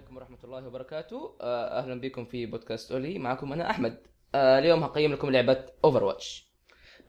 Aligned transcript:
عليكم 0.00 0.16
ورحمة 0.16 0.38
الله 0.44 0.66
وبركاته. 0.66 1.36
آه، 1.40 1.78
أهلا 1.78 2.00
بكم 2.00 2.24
في 2.24 2.46
بودكاست 2.46 2.92
أولي. 2.92 3.18
معكم 3.18 3.52
أنا 3.52 3.70
أحمد. 3.70 3.96
آه، 4.34 4.58
اليوم 4.58 4.82
هقيم 4.82 5.12
لكم 5.12 5.30
لعبة 5.30 5.64
Overwatch 5.84 6.46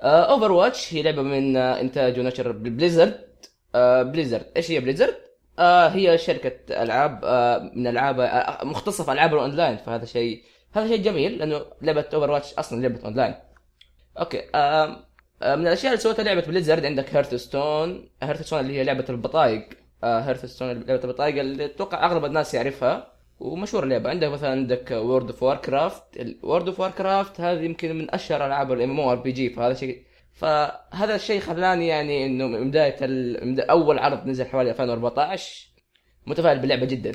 Overwatch 0.02 0.94
هي 0.94 1.02
لعبة 1.02 1.22
من 1.22 1.58
آه، 1.58 1.82
إنتاج 1.82 2.20
ونشر 2.20 2.52
Blizzard 2.52 3.28
Blizzard 3.76 4.46
إيش 4.58 4.72
هي 4.72 4.80
Blizzard؟ 4.80 5.16
هي 5.60 6.18
شركة 6.18 6.84
ألعاب 6.84 7.26
من 7.76 7.88
ألعاب 7.88 8.22
مختصة 8.66 9.04
في 9.04 9.12
ألعاب 9.12 9.34
الأونلاين. 9.34 9.78
فهذا 9.78 10.06
شيء 10.06 10.44
هذا 10.72 10.88
شيء 10.88 10.98
جميل 11.02 11.38
لأنه 11.38 11.66
لعبة 11.82 12.06
Overwatch 12.14 12.54
أصلا 12.54 12.82
لعبة 12.82 13.06
online. 13.06 13.36
okay. 14.20 14.42
من 15.42 15.68
الأشياء 15.68 15.94
اللي 15.94 16.04
سوتها 16.04 16.24
لعبة 16.24 16.42
Blizzard 16.42 16.86
عندك 16.86 17.16
Hearthstone 17.16 18.10
Hearthstone 18.24 18.60
اللي 18.60 18.74
هي 18.74 18.84
لعبة 18.84 19.06
البطايق. 19.10 19.81
Hearthstone 20.04 20.72
لعبه 20.72 21.04
البطايق 21.04 21.40
اللي 21.40 21.66
أتوقع 21.66 22.06
أغلب 22.06 22.26
الناس 22.26 22.54
يعرفها 22.54 23.12
ومشهور 23.40 23.84
اللعبة. 23.84 24.10
عندك 24.10 24.28
مثلا 24.28 24.52
عندك 24.52 24.92
World 24.92 25.28
of 25.30 25.44
Warcraft 25.44 26.04
World 26.44 26.68
of 26.68 26.80
Warcraft 26.80 27.42
هذه 27.42 27.62
يمكن 27.62 27.96
من 27.96 28.12
أشهر 28.14 28.46
ألعاب 28.46 28.72
ال 28.72 28.92
MMRPG 28.92 29.50
فهذا 29.50 29.74
شيء 29.74 30.04
فهذا 30.34 31.16
الشيء 31.16 31.40
خلاني 31.40 31.88
يعني 31.88 32.26
إنه 32.26 32.48
من 32.48 32.70
بداية 32.70 32.96
ال... 33.02 33.62
أول 33.62 34.00
عرض 34.00 34.28
نزل 34.28 34.46
حوالي 34.46 34.70
2014 34.72 35.68
متفائل 36.28 36.60
باللعبة 36.60 36.86
جدا. 36.86 37.12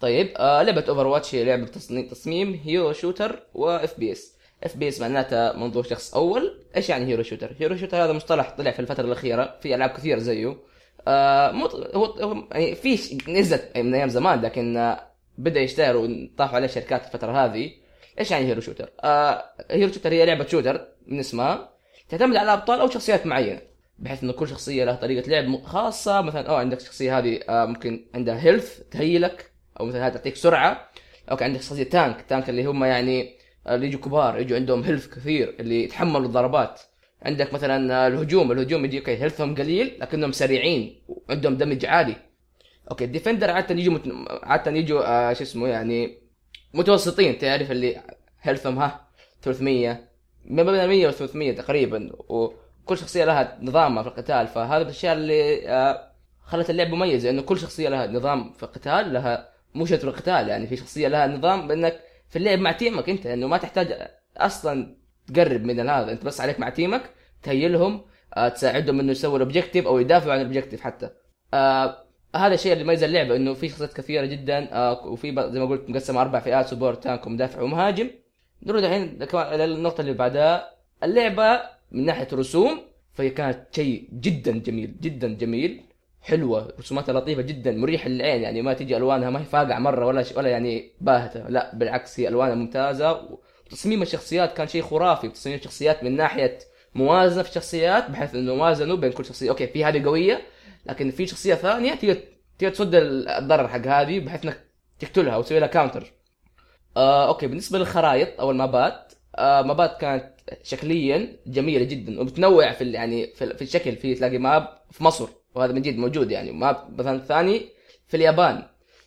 طيب 0.00 0.32
آه 0.36 0.62
لعبة 0.62 0.84
Overwatch 0.88 1.34
هي 1.34 1.44
لعبة 1.44 1.66
تصميم 1.66 2.08
تصميم 2.08 2.60
hero 2.64 2.92
shooter 2.92 3.36
و 3.36 3.42
FPS 3.54 4.36
FPS 4.64 5.00
معناتها 5.00 5.56
منظور 5.56 5.82
شخص 5.82 6.14
أول. 6.14 6.64
إيش 6.76 6.88
يعني 6.88 7.06
hero 7.06 7.22
shooter 7.22 7.52
hero 7.58 7.76
shooter 7.76 8.04
هذا 8.04 8.12
مصطلح 8.12 8.50
طلع 8.58 8.70
في 8.70 8.80
الفترة 8.80 9.04
الأخيرة 9.04 9.58
في 9.60 9.74
ألعاب 9.74 9.90
كثير 9.90 10.18
زيه. 10.18 10.56
آه 11.06 11.52
مو 11.52 11.66
هو 11.66 12.48
يعني 12.52 12.74
في 12.74 13.18
نزلت 13.28 13.72
من 13.76 13.94
أيام 13.94 14.08
زمان 14.08 14.40
لكن 14.40 14.76
آه 14.76 15.00
بدا 15.38 15.60
يشتهر 15.60 15.96
وطاحوا 15.96 16.56
عليه 16.56 16.66
شركات 16.66 17.04
الفترة 17.06 17.44
هذه. 17.44 17.70
إيش 18.18 18.30
يعني 18.30 18.46
hero 18.46 18.60
shooter؟ 18.60 18.90
آه 19.00 19.44
hero 19.70 19.92
shooter 19.92 20.12
هي 20.12 20.26
لعبة 20.26 20.46
shooter 20.46 20.88
من 21.06 21.18
اسمها 21.18 21.70
تعتمد 22.08 22.36
على 22.36 22.52
أبطال 22.52 22.80
أو 22.80 22.90
شخصيات 22.90 23.26
معينة 23.26 23.60
بحيث 23.98 24.22
انه 24.22 24.32
كل 24.32 24.48
شخصية 24.48 24.84
لها 24.84 24.94
طريقة 24.94 25.28
لعب 25.30 25.62
خاصة. 25.62 26.20
مثلا 26.20 26.48
آه 26.48 26.58
عندك 26.58 26.80
الشخصية 26.80 27.18
هذه 27.18 27.40
آه 27.48 27.66
ممكن 27.66 28.06
عندها 28.14 28.40
health 28.42 28.80
تهيلك 28.90 29.50
أو 29.80 29.84
مثلا 29.86 30.06
هذه 30.06 30.12
تعطيك 30.12 30.36
سرعة. 30.36 30.90
أو 31.30 31.36
عندك 31.40 31.60
شخصية 31.60 31.82
tank 31.84 32.22
tank 32.28 32.48
اللي 32.50 32.64
هم 32.64 32.84
يعني 32.84 33.36
آه، 33.66 33.74
اللي 33.74 33.86
يجوا 33.86 34.00
كبار 34.00 34.40
يجوا 34.40 34.56
عندهم 34.56 34.82
health 34.82 35.06
كثير 35.14 35.56
اللي 35.60 35.84
يتحملوا 35.84 36.26
الضربات. 36.26 36.80
عندك 37.22 37.54
مثلا 37.54 38.06
الهجوم 38.06 38.52
الهجوم 38.52 38.84
يجي 38.84 38.98
okay 38.98 39.16
health 39.16 39.45
هم 39.45 39.54
قليل 39.54 39.98
لكنهم 40.00 40.32
سريعين 40.32 41.00
وعندهم 41.08 41.56
damage 41.56 41.86
عالي. 41.86 42.16
okay 42.90 43.04
ال 43.04 43.09
defender 43.09 43.50
عادة 43.50 43.74
يجوا 43.74 43.94
مت... 43.94 44.02
عادة 44.42 44.70
يجوا 44.70 45.30
آه 45.30 45.32
شو 45.32 45.42
اسمه 45.42 45.68
يعني 45.68 46.18
متوسطين 46.74 47.38
تعرف 47.38 47.70
اللي 47.70 48.00
health 48.42 48.69
هم 48.69 48.78
ها 48.78 49.08
300 49.42 50.00
ما 50.44 50.62
بين 50.62 50.88
100 50.88 51.06
و 51.08 51.10
300 51.10 51.52
تقريبا 51.52 52.10
وكل 52.28 52.98
شخصية 52.98 53.24
لها 53.24 53.58
نظامها 53.62 54.02
في 54.02 54.08
القتال 54.08 54.46
فهذا 54.46 54.82
الأشياء 54.82 55.14
اللي 55.14 55.68
آه 55.68 56.12
خلت 56.44 56.70
اللعبه 56.70 56.96
مميزه 56.96 57.30
انه 57.30 57.42
كل 57.42 57.58
شخصية 57.58 57.88
لها 57.88 58.06
نظام 58.06 58.52
في 58.52 58.62
القتال 58.62 59.12
لها 59.12 59.48
مو 59.74 59.86
شرط 59.86 60.04
القتال 60.04 60.48
يعني 60.48 60.66
في 60.66 60.76
شخصية 60.76 61.08
لها 61.08 61.26
نظام 61.26 61.68
بأنك 61.68 62.00
في 62.28 62.36
اللعب 62.36 62.58
مع 62.58 62.72
team 62.72 63.01
ك 63.01 63.08
أنت 63.08 63.26
انه 63.26 63.46
ما 63.46 63.56
تحتاج 63.56 64.08
أصلا 64.36 64.96
تقرب 65.34 65.64
من 65.64 65.88
هذا 65.88 66.12
انت 66.12 66.24
بس 66.24 66.40
عليك 66.40 66.60
مع 66.60 66.68
team 66.68 67.02
ك 67.02 67.10
تهيلهم 67.42 68.00
آه، 68.36 68.48
تساعدهم 68.48 69.00
إنه 69.00 69.10
يسووا 69.10 69.36
ال 69.36 69.41
objective 69.41 69.86
أو 69.86 69.98
يدافعوا 69.98 70.32
عن 70.32 70.38
ال 70.40 70.44
objective 70.44 70.80
حتى. 70.80 71.10
آه 71.54 72.06
هذا 72.36 72.54
الشيء 72.54 72.72
اللي 72.72 72.84
يميز 72.84 73.02
اللعبة 73.02 73.36
إنه 73.36 73.54
في 73.54 73.68
شخصيات 73.68 73.92
كثيرة 73.92 74.26
جدا 74.26 74.72
آه 74.72 75.06
وفي 75.06 75.50
زي 75.50 75.60
ما 75.60 75.66
قلت 75.66 75.90
مقسمة 75.90 76.20
أربع 76.22 76.40
فئات 76.40 76.66
support 76.66 77.04
tank 77.04 77.26
ومدافع 77.26 77.62
ومهاجم. 77.62 78.10
نروح 78.62 78.82
الحين 78.82 79.18
للنقطه 79.52 80.00
اللي 80.00 80.12
بعدها. 80.12 80.70
اللعبة 81.02 81.60
من 81.92 82.04
ناحية 82.04 82.28
رسوم 82.32 82.80
فهي 83.12 83.30
كانت 83.30 83.58
شيء 83.74 84.08
جدا 84.12 84.58
جميل 84.58 85.00
جدا 85.00 85.34
جميل 85.34 85.82
حلوة 86.20 86.74
رسوماتها 86.78 87.12
لطيفة 87.12 87.42
جدا 87.42 87.72
مريحه 87.72 88.08
للعين 88.08 88.42
يعني 88.42 88.62
ما 88.62 88.74
تجي 88.74 88.96
ألوانها 88.96 89.30
ما 89.30 89.40
هي 89.40 89.44
فاقعة 89.44 89.78
مرة 89.78 90.06
ولا. 90.06 90.24
ولا 90.36 90.48
يعني 90.48 90.90
باهتة 91.00 91.48
لا 91.48 91.74
بالعكس 91.74 92.20
هي 92.20 92.28
ألوانها 92.28 92.54
ممتازة 92.54 93.38
وتصميم 93.66 94.02
الشخصيات 94.02 94.56
كان 94.56 94.68
شيء 94.68 94.82
خرافي. 94.82 95.28
تصميم 95.28 95.56
الشخصيات 95.56 96.04
من 96.04 96.16
ناحية 96.16 96.58
موازنة 96.94 97.42
في 97.42 97.48
الشخصيات 97.48 98.10
بحيث 98.10 98.34
إنه 98.34 98.52
وازنوا 98.52 98.96
بين 98.96 99.12
كل 99.12 99.24
شخصية. 99.24 99.50
okay 99.50 99.66
في 99.66 99.84
هذه 99.84 100.04
قوية 100.04 100.42
لكن 100.86 101.10
في 101.10 101.26
شخصية 101.26 101.54
ثانية 101.54 101.94
تقدر 101.94 102.18
تقدر 102.58 102.74
تصد 102.74 102.94
الضرر 102.94 103.68
حق 103.68 103.86
هذه 103.86 104.18
بحيث 104.20 104.44
إنك 104.44 104.60
تقتلها 104.98 105.36
وتسوي 105.36 105.60
لها 105.60 105.68
counter 105.68 106.12
آه 106.96 107.28
okay 107.28 107.46
بالنسبة 107.46 107.78
للخرائط 107.78 108.40
أو 108.40 108.50
المابات 108.50 109.12
آه 109.36 109.62
مابات 109.62 110.00
كانت 110.00 110.32
شكليا 110.62 111.36
جميلة 111.46 111.84
جدا 111.84 112.20
وبتنوع 112.20 112.72
في 112.72 112.92
يعني 112.92 113.26
في 113.26 113.62
الشكل. 113.62 113.96
في 113.96 114.14
تلاقي 114.14 114.38
map 114.38 114.68
في 114.90 115.04
مصر 115.04 115.28
وهذا 115.54 115.72
من 115.72 115.82
جد 115.82 115.96
موجود 115.96 116.30
يعني. 116.30 116.52
map 116.52 117.00
مثلا 117.00 117.18
ثاني 117.18 117.68
في 118.06 118.16
اليابان 118.16 118.62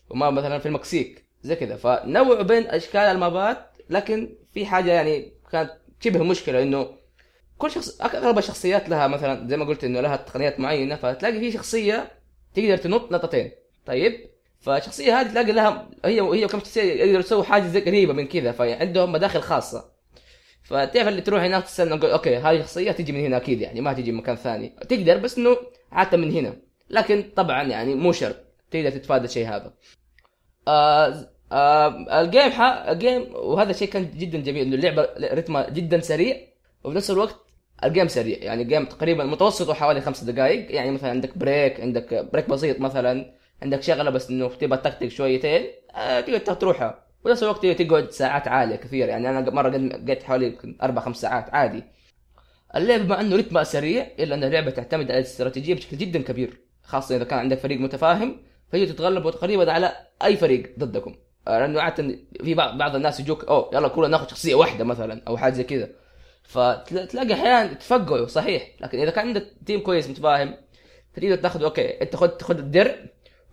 و 0.10 0.16
map 0.16 0.34
مثلا 0.34 0.60
في 0.60 0.66
المكسيك 0.66 1.26
زي 1.42 1.56
كذا. 1.56 1.76
فنوعوا 1.76 2.44
بين 2.44 2.68
أشكال 2.68 3.02
المابات 3.02 3.69
لكن 3.90 4.36
في 4.54 4.66
حاجة 4.66 4.92
يعني 4.92 5.34
كانت 5.52 5.72
شبه 6.00 6.24
مشكلة 6.24 6.64
إنه 6.64 7.00
كل 7.58 7.72
شخص 7.72 8.02
أغلب 8.02 8.38
الشخصيات 8.38 8.90
لها 8.90 9.08
مثلا 9.08 9.48
زي 9.48 9.58
ما 9.58 9.66
قلت 9.66 9.84
إنه 9.84 10.02
لها 10.02 10.16
تقنيات 10.16 10.60
معينة 10.60 10.96
فتلاقي 10.96 11.40
في 11.40 11.52
شخصية 11.52 12.12
تقدر 12.54 12.78
تنط 12.78 13.12
نطتين. 13.12 13.52
طيب؟ 13.86 14.30
فالشخصية 14.60 15.22
هذه 15.22 15.28
تلاقي 15.28 15.52
لها 15.52 15.90
هي 16.06 16.22
وهي 16.22 16.46
وكم 16.46 16.60
شخصية 16.60 16.82
يقدروا 16.82 17.20
يسووا 17.20 17.44
حاجة 17.44 17.68
زي 17.68 17.82
قريبة 17.82 18.14
من 18.14 18.28
كذا 18.28 18.52
فعندهم 18.52 19.12
مداخل 19.12 19.42
خاصة. 19.42 19.92
فتعرف 20.64 21.08
اللي 21.08 21.22
تروح 21.22 21.44
هناك 21.44 21.64
تستنى 21.64 22.14
okay 22.14 22.38
هذه 22.38 22.62
شخصية 22.62 22.92
تجي 22.92 23.12
من 23.12 23.20
هنا 23.20 23.38
أكيد 23.38 23.62
يعني 23.62 23.82
ما 23.82 23.94
تجي 23.94 24.12
من 24.12 24.18
مكان 24.18 24.36
ثاني. 24.36 24.70
تقدر 24.90 25.18
بس 25.18 25.38
إنه 25.38 25.58
عادة 25.92 26.18
من 26.18 26.32
هنا. 26.32 26.56
لكن 26.90 27.24
طبعا 27.36 27.64
يعني 27.64 27.96
مو 27.96 28.12
شرط 28.12 28.36
تقدر 28.72 28.90
تتفادى 28.90 29.26
الشيء 29.26 29.48
هذا. 29.48 29.74
آه 30.68 31.30
آه 31.52 32.22
ال 32.22 32.28
game 32.28 32.52
ح... 32.52 32.62
ال 32.62 32.76
game 32.76 33.36
وهذا 33.36 33.72
الشيء 33.72 33.88
كان 33.90 34.12
جدا 34.18 34.40
جميل 34.40 34.66
إنه 34.66 34.76
اللعبة 34.76 35.10
رتمها 35.34 35.70
جدا 35.70 36.00
سريع 36.00 36.38
وفي 36.84 36.96
نفس 36.96 37.12
الوقت 37.12 37.36
ال 37.84 37.88
game 37.88 38.08
سريع. 38.08 38.38
يعني 38.38 38.62
ال 38.64 38.68
game 38.68 38.86
تقريبا 38.86 39.24
متوسطه 39.24 39.74
حوالي 39.74 40.02
خمس 40.02 40.24
دقائق. 40.24 40.72
يعني 40.76 40.92
مثلا 40.92 41.10
عندك 41.10 41.38
break 41.38 41.80
عندك 41.82 42.30
break 42.34 42.50
بسيط 42.50 42.80
مثلا 42.80 43.34
عندك 43.62 43.84
شغلة 43.84 44.10
بس 44.10 44.30
إنه 44.30 44.50
تبغى 44.50 44.78
تكتك 44.78 45.08
شويتين 45.08 45.66
آه 45.96 46.20
تقدر 46.20 46.54
تروحها. 46.54 47.06
ونفس 47.26 47.44
الوقت 47.44 47.66
تقعد 47.66 48.12
ساعات 48.12 48.48
عالية 48.48 48.76
كثير. 48.76 49.10
يعني 49.10 49.30
أنا 49.30 49.50
مرة 49.50 49.70
قعدت 49.70 50.24
حوالي 50.24 50.58
أربع 50.84 51.02
خمس 51.02 51.22
ساعات 51.22 51.54
عادي. 51.54 51.84
اللعبه 52.76 53.04
مع 53.04 53.22
إنه 53.22 53.36
رتمها 53.36 53.64
سريع 53.64 54.08
إلا 54.20 54.36
إن 54.36 54.44
اللعبة 54.44 54.72
تعتمد 54.72 55.12
على 55.12 55.20
الاستراتيجية 55.20 55.76
بشكل 55.76 55.98
جدا 55.98 56.22
كبير 56.22 56.58
خاصة 56.84 57.16
إذا 57.16 57.24
كان 57.24 57.40
عندك 57.40 57.58
فريق 57.58 57.80
متفاهم 57.80 58.42
فهي 58.72 58.86
تتغلب 58.86 59.30
تقريبا 59.30 59.72
على 59.72 59.92
أي 60.24 60.38
فريق 60.38 60.76
ضدكم. 60.80 61.16
لأنه 61.58 61.82
عاده 61.82 62.20
في 62.44 62.54
بعض 62.54 62.96
الناس 62.96 63.20
يجوك 63.20 63.46
أوه 63.46 63.70
يلا 63.74 63.88
كلنا 63.88 64.08
ناخذ 64.08 64.28
شخصية 64.28 64.56
واحدة 64.56 64.84
مثلا 64.84 65.22
أو 65.28 65.38
حاجة 65.38 65.54
زي 65.54 65.64
كذا. 65.64 65.90
فتلاقي 66.44 67.34
أحيانا 67.34 67.74
تفقعوا 67.74 68.28
صحيح. 68.28 68.72
لكن 68.82 69.00
إذا 69.00 69.12
كان 69.12 69.28
عندك 69.28 69.48
team 69.66 69.80
كويس 69.80 70.10
متفاهم 70.10 70.56
فتقدر 71.14 71.36
تاخذ 71.36 71.64
okay 71.64 72.02
أنت 72.02 72.16
خذ 72.16 72.42
خذ 72.42 72.58
الدرع 72.58 72.96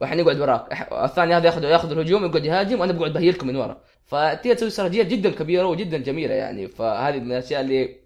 وإحنا 0.00 0.22
نقعد 0.22 0.40
وراك. 0.40 0.92
الثاني 0.92 1.34
هذا 1.34 1.46
ياخذ 1.46 1.64
ياخذ 1.64 1.90
الهجوم 1.90 2.24
يقعد 2.24 2.44
يهاجم 2.44 2.80
وأنا 2.80 2.92
بقعد 2.92 3.12
بهيلكم 3.12 3.46
من 3.46 3.56
ورا. 3.56 3.80
فتقدر 4.04 4.54
تسوي 4.54 4.68
استراتيجيات 4.68 5.06
جدا 5.06 5.30
كبيرة 5.30 5.66
وجدا 5.66 5.98
جميلة 5.98 6.34
يعني. 6.34 6.68
فهذه 6.68 7.18
من 7.18 7.32
الأشياء 7.32 7.60
اللي 7.60 7.96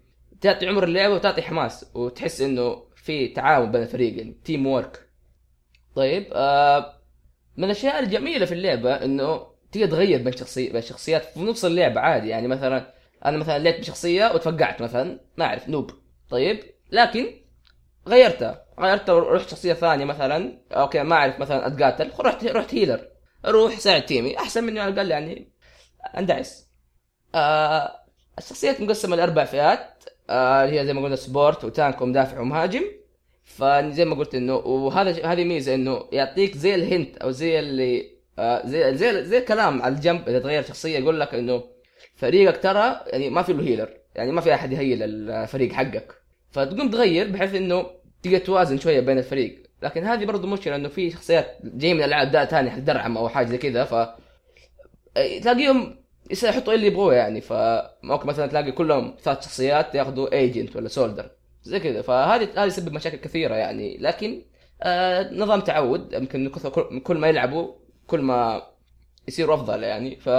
تعطي 0.41 0.67
عمر 0.67 0.83
اللعبة 0.83 1.13
وتعطي 1.13 1.41
حماس 1.41 1.85
وتحس 1.95 2.41
إنه 2.41 2.83
في 2.95 3.27
تعاون 3.27 3.71
بين 3.71 3.81
الفريق 3.81 4.17
يعني. 4.17 4.37
teamwork 4.45 5.07
طيب 5.95 6.27
آه 6.33 6.93
من 7.57 7.63
الأشياء 7.63 7.99
الجميلة 7.99 8.45
في 8.45 8.51
اللعبة 8.53 8.93
إنه 8.93 9.50
تقدر 9.71 9.87
تغير 9.87 10.21
بين 10.21 10.37
شخصي 10.37 10.69
بين 10.69 10.81
شخصيات 10.81 11.25
في 11.25 11.39
نص 11.39 11.65
اللعبة 11.65 12.01
عادي. 12.01 12.29
يعني 12.29 12.47
مثلا 12.47 12.93
أنا 13.25 13.37
مثلا 13.37 13.59
لعبت 13.59 13.79
بشخصية 13.79 14.31
وتفقعت 14.33 14.81
مثلا 14.81 15.19
ما 15.37 15.45
أعرف 15.45 15.69
noob. 15.69 15.91
طيب؟ 16.29 16.59
لكن 16.91 17.25
غيرتها. 18.07 18.65
غيرتها 18.79 19.13
ورحت 19.13 19.49
شخصية 19.49 19.73
ثانية 19.73 20.05
مثلا 20.05 20.61
okay 20.71 21.03
ما 21.03 21.15
أعرف 21.15 21.39
مثلا 21.39 21.67
أتقاتل 21.67 22.11
رحت 22.19 22.45
رحت 22.45 22.73
healer 22.73 23.07
أروح 23.45 23.79
ساعد 23.79 24.05
team 24.05 24.26
ي. 24.26 24.37
أحسن 24.37 24.63
مني 24.63 24.79
على 24.79 24.93
الأقل 24.93 25.11
يعني 25.11 25.51
أندعس. 26.17 26.67
آه 27.35 27.91
الشخصيات 28.37 28.81
مقسمة 28.81 29.15
لأربع 29.15 29.45
فئات. 29.45 30.03
آه 30.29 30.65
هي 30.65 30.85
زي 30.85 30.93
ما 30.93 31.01
قلنا 31.01 31.15
سبورت 31.15 31.63
وتانك 31.63 32.01
ومدافع 32.01 32.39
ومهاجم. 32.39 32.83
فزي 33.43 34.05
ما 34.05 34.15
قلت 34.15 34.35
إنه 34.35 34.55
وهذا 34.55 35.25
هذه 35.25 35.43
ميزة 35.43 35.75
إنه 35.75 36.07
يعطيك 36.11 36.57
زي 36.57 36.75
الهنت 36.75 37.17
أو 37.17 37.31
زي 37.31 37.59
اللي 37.59 38.20
زي 38.65 38.97
زي 38.97 39.23
زي 39.23 39.41
كلام 39.41 39.81
على 39.81 39.95
الجنب 39.95 40.29
إذا 40.29 40.39
تغير 40.39 40.63
شخصية 40.63 40.97
يقول 40.99 41.19
لك 41.19 41.33
إنه 41.33 41.63
فريقك 42.15 42.63
ترى 42.63 43.01
يعني 43.07 43.29
ما 43.29 43.41
في 43.41 43.53
له 43.53 43.63
هيلر 43.63 43.89
يعني 44.15 44.31
ما 44.31 44.41
في 44.41 44.53
أحد 44.53 44.71
يهيل 44.71 45.03
الفريق 45.03 45.71
حقك. 45.71 46.13
فتقوم 46.51 46.89
تغير 46.89 47.31
بحيث 47.31 47.55
إنه 47.55 47.85
تقدر 48.23 48.37
توازن 48.37 48.77
شوية 48.77 48.99
بين 48.99 49.17
الفريق. 49.17 49.63
لكن 49.83 50.03
هذه 50.03 50.25
برضو 50.25 50.47
مشكلة 50.47 50.75
إنه 50.75 50.89
في 50.89 51.11
شخصيات 51.11 51.57
جاية 51.63 51.93
من 51.93 52.03
ألعاب 52.03 52.31
ده 52.31 52.45
ثاني 52.45 52.71
حق 52.71 52.79
درعم 52.79 53.17
أو 53.17 53.29
حاجة 53.29 53.45
زي 53.45 53.57
كذا. 53.57 53.83
ف 53.83 53.93
تلاقيهم 55.41 55.97
يحطوا 56.43 56.73
اللي 56.73 56.87
يبغوه 56.87 57.13
يعني. 57.13 57.41
فممكن 57.41 58.27
مثلا 58.27 58.47
تلاقي 58.47 58.71
كلهم 58.71 59.15
ثلاث 59.23 59.45
شخصيات 59.45 59.95
ياخذوا 59.95 60.33
agent 60.33 60.75
ولا 60.75 60.87
soldier 60.87 61.31
زي 61.63 61.79
كذا. 61.79 62.01
فهذه 62.01 62.47
هذه 62.55 62.69
تسبب 62.69 62.93
مشاكل 62.93 63.17
كثيرة 63.17 63.55
يعني. 63.55 63.97
لكن 63.97 64.41
آه 64.81 65.33
نظام 65.33 65.59
تعود. 65.59 66.13
يمكن 66.13 66.49
كل 67.03 67.17
ما 67.17 67.27
يلعبوا 67.27 67.73
كل 68.11 68.21
ما 68.21 68.61
يصيروا 69.27 69.55
أفضل 69.55 69.83
يعني 69.83 70.15
ف 70.15 70.29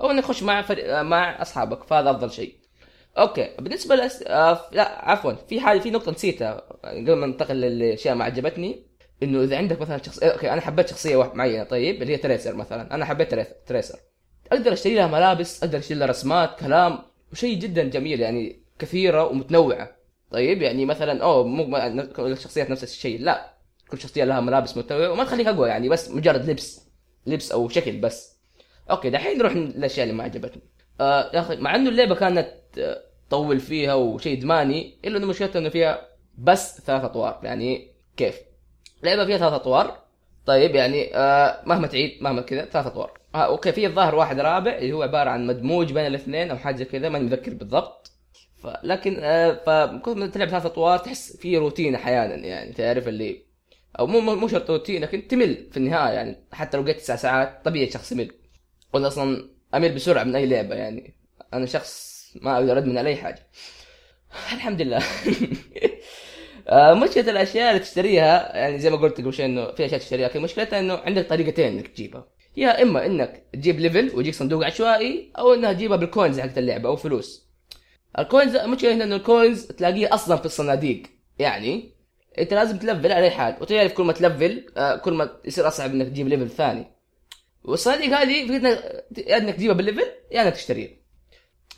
أو 0.00 0.10
انك 0.10 0.24
تخش 0.24 0.42
مع 0.42 0.62
فريق 0.62 1.00
مع 1.00 1.42
أصحابك 1.42 1.82
فهذا 1.84 2.10
أفضل 2.10 2.30
شيء. 2.30 2.54
okay 3.18 3.50
بالنسبة 3.58 3.94
لأس... 3.94 4.22
آه 4.26 4.60
لا 4.72 5.10
عفوا 5.10 5.32
في 5.32 5.60
حاجة 5.60 5.78
في 5.78 5.90
نقطة 5.90 6.12
نسيتها 6.12 6.62
قبل 6.84 7.12
ما 7.12 7.26
ننتقل 7.26 7.56
للأشياء 7.56 8.14
ما 8.14 8.24
عجبتني 8.24 8.86
إنه 9.22 9.42
إذا 9.42 9.56
عندك 9.56 9.80
مثلا 9.80 10.02
شخص 10.02 10.18
okay 10.18 10.52
أنا 10.52 10.60
حبيت 10.60 10.88
شخصية 10.88 11.32
معينة 11.34 11.64
طيب 11.64 12.02
اللي 12.02 12.12
هي 12.12 12.16
تريسر 12.16 12.54
مثلا 12.54 12.94
أنا 12.94 13.04
حبيت 13.04 13.34
تريسر. 13.66 13.98
أقدر 14.52 14.72
أشتري 14.72 14.94
لها 14.94 15.06
ملابس 15.06 15.62
أقدر 15.62 15.78
أشتري 15.78 15.98
لها 15.98 16.06
رسمات 16.06 16.60
كلام 16.60 16.98
وشيء 17.32 17.58
جدا 17.58 17.84
جميل 17.84 18.20
يعني 18.20 18.62
كثيرة 18.78 19.24
ومتنوعة. 19.24 19.96
طيب 20.30 20.62
يعني 20.62 20.86
مثلا 20.86 21.22
اوه 21.22 21.44
مو 21.46 21.76
الشخصيات 22.26 22.70
نفس 22.70 22.82
الشيء 22.82 23.20
لا 23.20 23.54
كل 23.90 24.00
شخصية 24.00 24.24
لها 24.24 24.40
ملابس 24.40 24.76
متنوعة 24.76 25.10
وما 25.12 25.24
تخليك 25.24 25.46
أقوى 25.46 25.68
يعني 25.68 25.88
بس 25.88 26.10
مجرد 26.10 26.50
لبس. 26.50 26.87
لبس 27.28 27.52
أو 27.52 27.68
شكل 27.68 27.92
بس. 27.96 28.38
أوكي 28.90 29.10
دحين 29.10 29.38
نروح 29.38 29.52
للاشياء 29.52 30.04
اللي 30.06 30.16
ما 30.16 30.24
عجبتني. 30.24 30.62
آه 31.00 31.30
يا 31.34 31.40
أخي 31.40 31.56
مع 31.56 31.74
إنه 31.74 31.90
اللعبة 31.90 32.14
كانت 32.14 32.48
آه، 32.78 33.02
طول 33.30 33.60
فيها 33.60 33.94
وشيء 33.94 34.38
ادماني 34.38 34.98
إلا 35.04 35.18
إنه 35.18 35.26
مشكلتها 35.26 35.58
إنه 35.58 35.68
فيها 35.68 36.08
بس 36.38 36.80
ثلاث 36.80 37.04
أطوار. 37.04 37.40
يعني 37.42 37.92
كيف؟ 38.16 38.40
لعبة 39.02 39.26
فيها 39.26 39.38
ثلاث 39.38 39.52
أطوار. 39.52 39.98
طيب 40.46 40.74
يعني 40.74 41.16
آه 41.16 41.62
مهما 41.66 41.86
تعيد 41.86 42.22
مهما 42.22 42.42
كذا 42.42 42.64
ثلاث 42.64 42.86
أطوار. 42.86 43.18
آه 43.34 43.38
okay 43.46 43.72
في 43.72 43.86
الظاهر 43.86 44.14
واحد 44.14 44.40
رابع 44.40 44.76
اللي 44.78 44.92
هو 44.92 45.02
عبارة 45.02 45.30
عن 45.30 45.46
مدموج 45.46 45.92
بين 45.92 46.06
الاثنين 46.06 46.50
أو 46.50 46.56
حاجة 46.56 46.84
كذا 46.84 47.08
ماني 47.08 47.24
متذكر 47.24 47.54
بالضبط. 47.54 48.12
لكن 48.82 49.16
آه 49.22 50.00
ما 50.06 50.26
تلعب 50.26 50.48
ثلاث 50.48 50.66
أطوار 50.66 50.98
تحس 50.98 51.36
في 51.36 51.58
روتين 51.58 51.94
أحيانا 51.94 52.34
يعني 52.34 52.72
تعرف 52.72 53.08
اللي 53.08 53.47
أو 53.98 54.06
مو 54.06 54.20
مو 54.20 54.48
شرط 54.48 54.70
روتين 54.70 55.02
لكن 55.02 55.28
تمل 55.28 55.68
في 55.70 55.76
النهاية 55.76 56.14
يعني. 56.14 56.36
حتى 56.52 56.76
لو 56.76 56.82
قعدت 56.82 57.00
تسع 57.00 57.16
ساعات 57.16 57.64
طبيعي 57.64 57.90
شخص 57.90 58.12
يمل. 58.12 58.30
وأنا 58.94 59.06
أصلا 59.06 59.50
أمل 59.74 59.94
بسرعة 59.94 60.24
من 60.24 60.36
أي 60.36 60.46
لعبة 60.46 60.74
يعني. 60.74 61.14
أنا 61.54 61.66
شخص 61.66 62.18
ما 62.42 62.56
أقدر 62.56 62.78
ادمن 62.78 62.98
على 62.98 63.08
أي 63.08 63.16
حاجة. 63.16 63.46
الحمد 64.54 64.82
لله. 64.82 65.02
آه، 66.68 66.94
مشكلة 66.94 67.30
الأشياء 67.30 67.70
اللي 67.70 67.80
تشتريها 67.80 68.56
يعني 68.56 68.78
زي 68.78 68.90
ما 68.90 68.96
قلت 68.96 69.20
قبل 69.20 69.32
شوي 69.32 69.46
إنه 69.46 69.72
في 69.72 69.86
أشياء 69.86 70.00
تشتريها 70.00 70.28
لكن 70.28 70.42
مشكلتها 70.42 70.80
إنه 70.80 70.94
عندك 70.94 71.28
طريقتين 71.28 71.66
إنك 71.66 71.88
تجيبها. 71.88 72.26
يا 72.56 72.82
إما 72.82 73.06
إنك 73.06 73.46
تجيب 73.52 73.80
level 73.80 74.10
ويجيك 74.14 74.34
صندوق 74.34 74.66
عشوائي 74.66 75.32
أو 75.38 75.54
إنها 75.54 75.72
تجيبها 75.72 75.96
بال 75.96 76.09
coins 76.09 76.40
حقت 76.40 76.58
اللعبة 76.58 76.88
أو 76.88 76.96
فلوس. 76.96 77.48
ال 78.18 78.24
coins 78.24 78.56
المشكلة 78.56 78.94
هنا 78.94 79.04
إنه 79.04 79.16
ال 79.16 79.24
coins 79.24 79.66
تلاقيه 79.66 80.14
أصلا 80.14 80.36
في 80.36 80.46
الصناديق. 80.46 81.02
يعني 81.38 81.97
انت 82.42 82.54
لازم 82.54 82.78
تلفل 82.78 83.12
على 83.12 83.24
أي 83.24 83.30
حال. 83.30 83.56
وتعرف 83.60 83.92
كل 83.92 84.02
ما 84.04 84.12
تلفل 84.12 84.66
آه، 84.76 84.96
كل 84.96 85.12
ما 85.12 85.30
يصير 85.44 85.68
أصعب 85.68 85.90
إنك 85.90 86.06
تجيب 86.06 86.28
level 86.28 86.50
ثاني. 86.50 86.86
والصناديق 87.64 88.18
هذه 88.18 88.48
فكرتها 88.48 89.02
يا 89.26 89.36
إنك 89.36 89.54
تجيبها 89.54 89.74
بال 89.74 89.83
level 89.83 90.06
يا 90.30 90.42
إنك 90.42 90.54
تشتريها. 90.54 90.90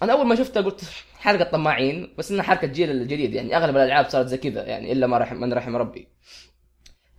أنا 0.02 0.12
أول 0.12 0.26
ما 0.26 0.34
شفتها 0.34 0.62
قلت 0.62 0.80
حركة 1.14 1.44
طماعين 1.44 2.14
بس 2.18 2.30
إنها 2.30 2.42
حركة 2.42 2.64
الجيل 2.64 2.90
الجديد 2.90 3.34
يعني 3.34 3.56
أغلب 3.56 3.76
الألعاب 3.76 4.08
صارت 4.08 4.26
زي 4.26 4.36
كذا 4.36 4.64
يعني 4.64 4.92
إلا 4.92 5.06
ما 5.06 5.18
رحم 5.18 5.36
من 5.36 5.52
رحم 5.52 5.76
ربي. 5.76 6.08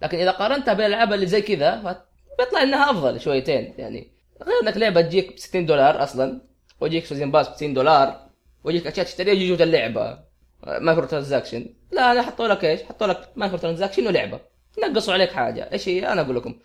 لكن 0.02 0.18
إذا 0.18 0.32
قارنتها 0.32 0.74
بالألعاب 0.74 1.14
اللي 1.14 1.26
زي 1.26 1.42
كذا 1.42 2.02
بيطلع 2.40 2.64
إنها 2.64 2.92
أفضل 2.92 3.22
شويتين 3.22 3.74
يعني. 3.78 4.12
غير 4.44 4.54
إنك 4.64 4.78
لعبة 4.78 5.02
تجيك 5.02 5.34
ب 5.34 5.38
60 5.38 5.66
دولار 5.66 6.04
أصلا 6.04 6.42
ويجيك 6.80 7.06
season 7.06 7.32
pass 7.32 7.50
ب 7.50 7.54
60 7.56 7.74
دولار 7.74 8.30
ويجيك 8.64 8.88
أشياء 8.88 9.06
تشتريها 9.06 9.34
يجي 9.34 9.48
جوه 9.48 9.64
اللعبة. 9.64 10.31
microtransaction 10.68 11.66
لا 11.92 12.12
أنا 12.12 12.22
حطوا 12.22 12.48
لك 12.48 12.66
إيش؟ 12.66 12.84
حطوا 12.84 13.08
لك 13.08 13.30
microtransaction 13.36 14.08
ولعبة. 14.08 14.40
نقصوا 14.84 15.14
عليك 15.14 15.32
حاجة. 15.32 15.72
إيش 15.72 15.90
هي؟ 15.90 16.08
أنا 16.12 16.22
أقول 16.22 16.36
لكم. 16.36 16.60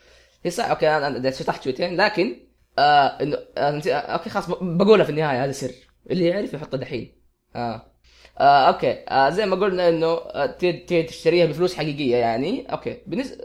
هي 0.45 0.51
صح 0.51 0.71
okay 0.71 0.89
أنا 0.89 1.31
فتحت 1.31 1.63
شويتين 1.63 1.97
لكن 1.97 2.37
آه 2.79 3.07
إنه 3.07 3.39
آه 3.59 3.93
okay 3.93 4.31
خلاص 4.31 4.47
بقولها 4.51 5.05
في 5.05 5.11
النهاية 5.11 5.45
هذا 5.45 5.53
سر. 5.53 5.71
اللي 6.11 6.27
يعرف 6.27 6.55
يحطه 6.55 6.79
دحين. 6.79 7.23
آه, 7.57 7.83
آه 8.39 8.69
okay. 8.69 8.93
آه 9.09 9.31
زي 9.31 9.47
ما 9.47 9.57
قلنا 9.57 9.89
إنه 9.89 10.07
آه 10.07 10.47
تشتريها 11.07 11.47
بفلوس 11.47 11.75
حقيقية 11.75 12.17
يعني. 12.17 12.73
okay. 12.73 12.99
بالنسبة 13.07 13.45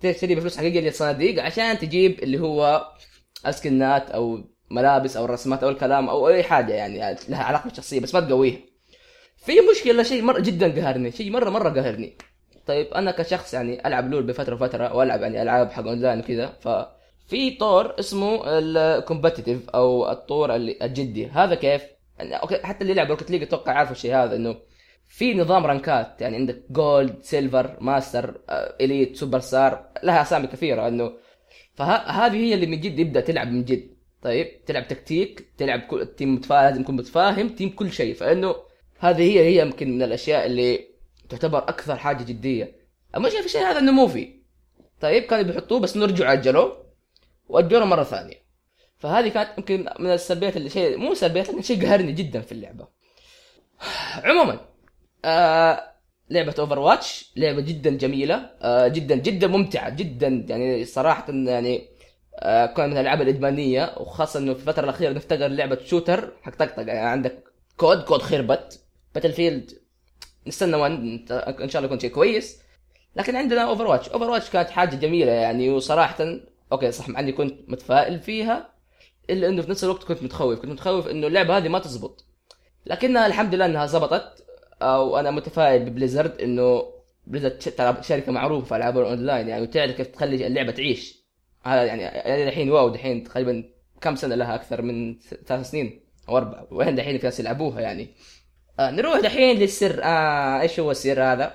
تشتريها 0.00 0.36
بفلوس 0.36 0.56
حقيقية 0.56 0.80
للصناديق 0.80 1.42
عشان 1.42 1.78
تجيب 1.78 2.22
اللي 2.22 2.40
هو 2.40 2.88
ال 3.46 3.57
skin 3.57 3.99
ات 3.99 4.10
أو 4.10 4.40
ملابس 4.70 5.16
أو 5.16 5.24
رسمات 5.24 5.62
أو 5.62 5.68
الكلام 5.68 6.08
أو 6.08 6.28
أي 6.28 6.42
حاجة 6.42 6.72
يعني 6.72 7.16
لها 7.28 7.42
علاقة 7.42 7.68
بالشخصية 7.68 8.00
بس 8.00 8.14
ما 8.14 8.20
تقويها. 8.20 8.73
في 9.44 9.52
مشكلة 9.70 10.02
شيء 10.02 10.22
مره 10.22 10.40
جدا 10.40 10.80
قهرني 10.80 11.10
شيء 11.10 11.30
مرة 11.30 11.50
مرة 11.50 11.68
قهرني. 11.68 12.16
طيب 12.66 12.86
أنا 12.86 13.10
كشخص 13.10 13.54
يعني 13.54 13.86
ألعب 13.86 14.10
لول 14.10 14.22
بفترة 14.22 14.54
وفترة 14.54 14.96
وألعب 14.96 15.22
يعني 15.22 15.42
ألعاب 15.42 15.72
حق 15.72 15.86
اونلاين 15.86 16.18
وكذا 16.18 16.46
ف 16.46 16.68
في 17.26 17.50
طور 17.50 17.98
اسمه 17.98 18.42
ال 18.46 18.56
competitive 18.56 19.70
أو 19.70 20.10
الطور 20.10 20.54
الجدي. 20.54 21.26
هذا 21.26 21.54
كيف؟ 21.54 21.82
يعني 22.18 22.34
okay 22.34 22.62
حتى 22.62 22.80
اللي 22.80 22.92
يلعب 22.92 23.10
روكت 23.10 23.30
ليج 23.30 23.42
أتوقع 23.42 23.72
عارف 23.72 23.90
الشيء 23.90 24.14
هذا 24.14 24.36
إنه 24.36 24.56
في 25.08 25.34
نظام 25.34 25.66
rank 25.66 26.02
ات. 26.02 26.20
يعني 26.20 26.36
عندك 26.36 26.64
gold 26.70 27.18
silver 27.22 27.76
master 27.80 28.40
elite 28.80 29.16
superstar 29.16 29.88
لها 30.02 30.22
أسامي 30.22 30.46
كثيرة 30.46 30.88
إنه 30.88 31.12
فهذه 31.74 32.36
هي 32.36 32.54
اللي 32.54 32.66
من 32.66 32.80
جد 32.80 32.98
يبدأ 32.98 33.20
تلعب 33.20 33.48
من 33.48 33.64
جد. 33.64 33.90
طيب 34.22 34.64
تلعب 34.66 34.88
تكتيك 34.88 35.48
تلعب 35.58 35.80
كل 35.80 36.06
team 36.06 36.34
متفاهم 36.34 36.64
لازم 36.64 36.80
يكون 36.80 36.96
متفاهم 36.96 37.48
team 37.48 37.70
كل 37.70 37.92
شيء. 37.92 38.14
فإنه 38.14 38.54
هذه 38.98 39.22
هي 39.22 39.40
هي 39.40 39.58
يمكن 39.62 39.90
من 39.90 40.02
الأشياء 40.02 40.46
اللي 40.46 40.88
تعتبر 41.28 41.58
أكثر 41.58 41.96
حاجة 41.96 42.24
جدية. 42.24 42.76
المشكلة 43.16 43.40
في 43.40 43.46
الشيء 43.46 43.62
هذا 43.62 43.78
إنه 43.78 43.92
مو 43.92 44.08
في. 44.08 44.34
طيب 45.00 45.22
كانوا 45.22 45.44
بيحطوه 45.44 45.80
بس 45.80 45.96
نرجع 45.96 46.30
عجلوه 46.30 46.84
واجلوه 47.48 47.84
مرة 47.84 48.02
ثانية. 48.02 48.44
فهذه 48.98 49.28
كانت 49.28 49.58
يمكن 49.58 49.86
من 49.98 50.10
السلبيات 50.10 50.56
اللي 50.56 50.70
شيء 50.70 50.96
مو 50.96 51.14
سلبيات 51.14 51.48
لكن 51.48 51.62
شيء 51.62 51.82
قهرني 51.86 52.12
جدا 52.12 52.40
في 52.40 52.52
اللعبة. 52.52 52.88
عموما 54.24 54.60
آه 55.24 55.94
لعبة 56.30 56.54
اوفر 56.58 56.78
واتش 56.78 57.32
لعبة 57.36 57.60
جدا 57.60 57.90
جميلة 57.90 58.50
آه 58.62 58.88
جدا 58.88 59.14
جدا 59.14 59.46
ممتعة 59.46 59.90
جدا 59.90 60.28
يعني 60.48 60.84
صراحة 60.84 61.32
يعني 61.32 61.88
آه 62.38 62.66
كان 62.66 62.90
من 62.90 62.96
الألعاب 62.96 63.22
الإدمانية 63.22 63.94
وخاصة 63.96 64.40
إنه 64.40 64.54
في 64.54 64.60
الفترة 64.60 64.84
الأخيرة 64.84 65.12
نفتقر 65.12 65.48
لعبة 65.48 65.78
shooter 65.84 66.32
حق 66.42 66.54
طقطقة 66.56 66.82
يعني 66.82 67.08
عندك 67.08 67.44
كود 67.76 68.02
كود 68.02 68.22
خربت. 68.22 68.83
باتل 69.14 69.32
فيلد 69.32 69.70
نستنى 70.46 70.86
إن 70.86 71.68
شاء 71.68 71.82
الله 71.82 71.84
يكون 71.84 71.98
شيء 71.98 72.10
كويس. 72.10 72.62
لكن 73.16 73.36
عندنا 73.36 73.62
اوفر 73.62 73.86
واتش 73.86 74.08
اوفر 74.08 74.30
واتش 74.30 74.50
كانت 74.50 74.70
حاجة 74.70 74.96
جميلة 74.96 75.32
يعني 75.32 75.70
وصراحة 75.70 76.38
okay 76.72 76.92
صح 76.92 77.08
مع 77.08 77.20
إني 77.20 77.32
كنت 77.32 77.54
متفائل 77.68 78.20
فيها 78.20 78.70
إلا 79.30 79.48
إنه 79.48 79.62
في 79.62 79.70
نفس 79.70 79.84
الوقت 79.84 80.04
كنت 80.04 80.22
متخوف. 80.22 80.58
كنت 80.58 80.70
متخوف 80.70 81.08
إنه 81.08 81.26
اللعبة 81.26 81.56
هذه 81.56 81.68
ما 81.68 81.78
تزبط. 81.78 82.24
لكنها 82.86 83.26
الحمد 83.26 83.54
لله 83.54 83.66
إنها 83.66 83.86
زبطت 83.86 84.44
أو 84.82 85.16
أنا 85.18 85.30
متفائل 85.30 85.90
ببليزرد 85.90 86.40
إنه 86.40 86.82
بليزرد 87.26 87.60
شركة 88.02 88.32
معروفة 88.32 88.66
في 88.66 88.76
العاب 88.76 88.98
الأونلاين 88.98 89.48
يعني 89.48 89.62
وتعرف 89.62 89.96
كيف 89.96 90.06
تخلي 90.06 90.46
اللعبة 90.46 90.72
تعيش. 90.72 91.24
هذا 91.62 91.84
يعني 91.84 92.02
يعني 92.02 92.48
الحين 92.48 92.70
واو 92.70 92.88
دحين 92.88 93.24
تقريبا 93.24 93.64
كم 94.00 94.16
سنة 94.16 94.34
لها؟ 94.34 94.54
أكثر 94.54 94.82
من 94.82 95.18
ثلاث 95.46 95.70
سنين 95.70 96.00
أو 96.28 96.36
أربع. 96.36 96.66
وين 96.70 96.94
دحين 96.94 97.18
في 97.18 97.26
ناس 97.26 97.40
يلعبوها 97.40 97.80
يعني؟ 97.80 98.08
آه 98.80 98.90
نروح 98.90 99.20
دحين 99.20 99.56
للسر. 99.56 100.00
آه 100.04 100.60
إيش 100.60 100.80
هو 100.80 100.90
السر 100.90 101.22
هذا؟ 101.22 101.54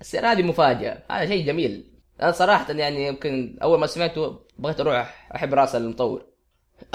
السر 0.00 0.26
هذه 0.26 0.42
مفاجأة. 0.42 1.02
هذا 1.10 1.26
شيء 1.26 1.46
جميل. 1.46 1.90
أنا 2.22 2.32
صراحة 2.32 2.72
يعني 2.72 3.06
يمكن 3.06 3.58
أول 3.62 3.78
ما 3.78 3.86
سمعته 3.86 4.40
بغيت 4.58 4.80
أروح 4.80 5.30
أحب 5.34 5.54
رأس 5.54 5.74
المطور. 5.74 6.26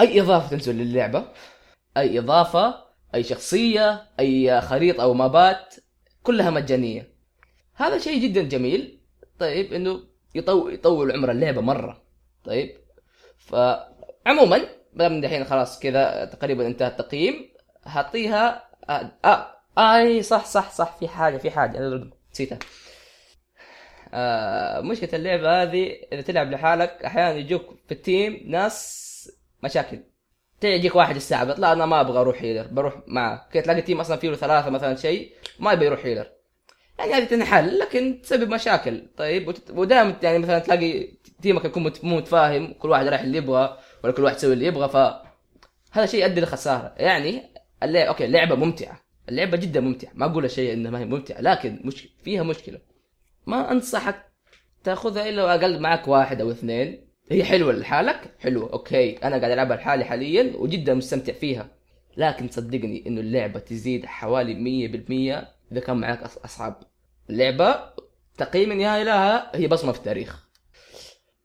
أي 0.00 0.20
إضافة 0.20 0.48
تنزل 0.48 0.76
للعبة؟ 0.76 1.24
أي 1.96 2.18
إضافة؟ 2.18 2.74
أي 3.14 3.22
شخصية؟ 3.22 4.08
أي 4.20 4.60
خريطة 4.60 5.02
أو 5.02 5.14
مابات؟ 5.14 5.74
كلها 6.22 6.50
مجانية. 6.50 7.12
هذا 7.74 7.98
شيء 7.98 8.22
جدا 8.22 8.42
جميل. 8.42 9.00
طيب 9.38 9.72
إنه 9.72 10.00
يطول 10.34 10.74
يطول 10.74 11.12
عمر 11.12 11.30
اللعبة 11.30 11.60
مرة. 11.60 12.02
طيب 12.44 12.76
فعموما 13.36 14.60
دام 14.94 15.20
دحين 15.20 15.44
خلاص 15.44 15.78
كذا 15.78 16.24
تقريبا 16.24 16.66
انتهى 16.66 16.88
التقييم 16.88 17.34
هعطيها 17.84 18.65
آه, 18.90 19.12
آه, 19.24 19.56
آي 19.78 20.22
صح 20.22 20.44
صح 20.44 20.70
صح 20.70 20.96
في 20.96 21.08
حاجة 21.08 21.36
في 21.36 21.50
حاجة. 21.50 22.00
نسيتها. 22.32 22.58
آه 24.14 24.80
مشكلة 24.80 25.10
اللعبة 25.12 25.62
هذه 25.62 25.92
إذا 26.12 26.20
تلعب 26.20 26.50
لحالك 26.50 27.04
أحيانا 27.04 27.38
يجوك 27.38 27.74
في 27.88 27.92
ال 27.94 28.03
team 28.03 28.40
ناس 28.46 29.06
مشاكل. 29.64 30.00
تجيك 30.60 30.96
واحد 30.96 31.16
يستعبط 31.16 31.58
لا 31.58 31.72
أنا 31.72 31.86
ما 31.86 32.00
أبغى 32.00 32.20
أروح 32.20 32.42
healer 32.42 32.66
بروح 32.66 32.94
معه 33.06 33.48
كي 33.52 33.60
تلاقي 33.62 33.82
team 33.82 34.00
أصلا 34.00 34.16
فيه 34.16 34.34
ثلاثة 34.34 34.70
مثلا 34.70 34.96
شيء 34.96 35.32
ما 35.58 35.72
يبي 35.72 35.86
يروح 35.86 36.06
healer 36.06 36.26
يعني 36.98 37.12
هذه 37.14 37.24
تنحل 37.24 37.78
لكن 37.78 38.20
تسبب 38.22 38.48
مشاكل. 38.48 39.08
طيب 39.16 39.54
ودائما 39.70 40.16
يعني 40.22 40.38
مثلا 40.38 40.58
تلاقي 40.58 41.08
team 41.42 41.60
ك 41.60 41.64
يكون 41.64 41.82
مو 41.82 42.16
متفاهم 42.16 42.72
كل 42.72 42.90
واحد 42.90 43.06
رايح 43.06 43.20
اللي 43.20 43.38
يبغى 43.38 43.78
ولا 44.04 44.12
كل 44.12 44.24
واحد 44.24 44.36
يسوي 44.36 44.52
اللي 44.52 44.66
يبغى 44.66 44.88
ف 44.88 44.96
هذا 45.92 46.06
شيء 46.06 46.20
يؤدي 46.22 46.40
لخسارة. 46.40 46.94
يعني 46.96 47.55
اللعبه 47.82 48.08
okay 48.08 48.24
اللعبة 48.24 48.54
ممتعة. 48.54 49.00
اللعبة 49.28 49.56
جدا 49.56 49.80
ممتعة. 49.80 50.10
ما 50.14 50.26
أقول 50.26 50.50
شيء 50.50 50.72
إنها 50.72 50.90
ما 50.90 50.98
هي 50.98 51.04
ممتعة 51.04 51.40
لكن 51.40 51.80
مش 51.84 52.08
فيها 52.22 52.42
مشكلة. 52.42 52.78
ما 53.46 53.72
أنصحك 53.72 54.26
تأخذها 54.84 55.28
إلا 55.28 55.54
أقل 55.54 55.80
معك 55.80 56.08
واحد 56.08 56.40
أو 56.40 56.50
اثنين. 56.50 57.06
هي 57.30 57.44
حلوة 57.44 57.72
لحالك؟ 57.72 58.34
حلوة 58.38 58.72
okay. 58.72 59.16
أنا 59.16 59.38
قاعد 59.38 59.50
ألعبها 59.52 59.76
لحالي 59.76 60.04
حاليا 60.04 60.52
وجدا 60.56 60.94
مستمتع 60.94 61.32
فيها. 61.32 61.70
لكن 62.16 62.48
صدقني 62.48 63.04
إنه 63.06 63.20
اللعبة 63.20 63.60
تزيد 63.60 64.06
حوالي 64.06 64.54
100% 64.54 65.46
إذا 65.72 65.80
كان 65.80 65.96
معك 65.96 66.22
أصحاب. 66.22 66.76
اللعبة 67.30 67.76
تقييم 68.38 68.72
النهائي 68.72 69.04
لها 69.04 69.56
هي 69.56 69.66
بصمة 69.66 69.92
في 69.92 69.98
التاريخ. 69.98 70.48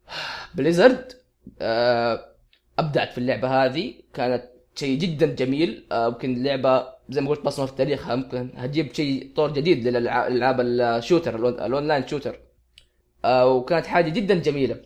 بليزرد 0.56 1.14
آه، 1.62 2.26
أبدعت 2.80 3.12
في 3.12 3.18
اللعبة 3.18 3.66
هذه. 3.66 3.94
كانت 4.14 4.51
شيء 4.76 5.00
جدا 5.00 5.26
جميل. 5.26 5.86
آه، 5.92 6.10
ممكن 6.10 6.34
اللعبه 6.34 6.88
زي 7.10 7.22
ما 7.22 7.30
قلت 7.30 7.42
بصمة 7.46 7.66
في 7.66 7.76
تاريخها 7.76 8.16
ممكن 8.16 8.50
هتجيب 8.56 8.94
شيء 8.94 9.32
طور 9.36 9.54
جديد 9.54 9.88
للألعاب 9.88 10.62
ال 10.62 10.71
shooter 10.71 11.36
ال 11.66 11.72
online 11.72 12.08
shooter. 12.08 12.40
آه، 13.26 13.48
وكانت 13.48 13.86
حاجة 13.86 14.10
جدا 14.10 14.36
جميلة. 14.36 14.82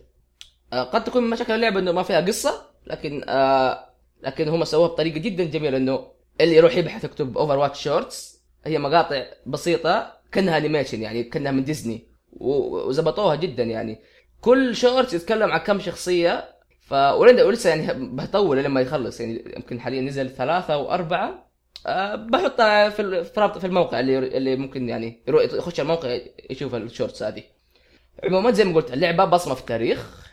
آه، 0.72 0.82
قد 0.82 1.04
تكون 1.04 1.22
من 1.22 1.30
مشاكل 1.30 1.52
اللعبة 1.52 1.80
إنه 1.80 1.92
ما 1.92 2.02
فيها 2.02 2.20
قصة 2.20 2.62
لكن 2.86 3.24
آه 3.28 3.86
لكن 4.22 4.48
هم 4.48 4.64
سووها 4.64 4.88
بطريقة 4.88 5.18
جدا 5.18 5.44
جميلة 5.44 5.76
إنه 5.76 6.06
اللي 6.40 6.56
يروح 6.56 6.76
يبحث 6.76 7.04
يكتب 7.04 7.38
Overwatch 7.38 7.82
shorts 7.82 8.40
هي 8.64 8.78
مقاطع 8.78 9.24
بسيطة 9.46 10.12
كأنها 10.32 10.58
animation 10.58 11.02
يعني 11.02 11.24
كأنها 11.24 11.52
من 11.52 11.64
ديزني 11.64 12.06
وزبطوها 12.32 13.34
جدا 13.34 13.62
يعني. 13.62 13.98
كل 14.40 14.76
shorts 14.76 15.14
يتكلم 15.14 15.50
عن 15.50 15.58
كم 15.58 15.80
شخصية 15.80 16.55
ف 16.86 16.92
ولسه 16.92 17.70
يعني 17.70 18.08
بطول 18.16 18.64
لما 18.64 18.80
يخلص 18.80 19.20
يعني 19.20 19.52
يمكن 19.56 19.80
حاليا 19.80 20.00
نزل 20.00 20.30
ثلاثة 20.30 20.74
أو 20.74 20.92
أربعة 20.92 21.50
أه 21.86 22.14
بحطها 22.14 22.88
في 22.88 23.24
في 23.60 23.64
الموقع 23.64 24.00
اللي 24.00 24.18
اللي 24.18 24.56
ممكن 24.56 24.88
يعني 24.88 25.22
يخش 25.28 25.80
الموقع 25.80 26.18
يشوف 26.50 26.74
ال 26.74 26.81
shorts 26.81 27.22
هذه. 27.22 27.42
عموما 28.24 28.50
زي 28.50 28.64
ما 28.64 28.74
قلت 28.74 28.92
اللعبة 28.92 29.24
بصمة 29.24 29.54
في 29.54 29.60
التاريخ. 29.60 30.26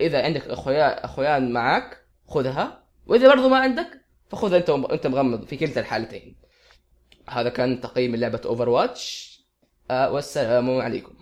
إذا 0.00 0.22
عندك 0.24 0.48
اخويا 0.48 1.04
أخويا 1.04 1.52
معك 1.52 2.06
خذها. 2.28 2.82
وإذا 3.06 3.28
برضو 3.28 3.48
ما 3.48 3.58
عندك 3.58 3.88
فخذها 4.28 4.58
أنت 4.58 4.70
أنت 4.70 5.06
مغمض 5.06 5.44
في 5.44 5.56
كلتا 5.56 5.80
الحالتين. 5.80 6.36
هذا 7.28 7.48
كان 7.48 7.80
تقييم 7.80 8.16
لعبه 8.16 8.40
Overwatch 8.44 9.36
والسلام 9.90 10.80
عليكم. 10.80 11.14